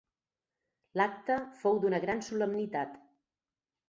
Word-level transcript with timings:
L'acte 0.99 1.35
fou 1.59 1.77
d'una 1.83 1.99
gran 2.05 2.23
solemnitat. 2.29 2.97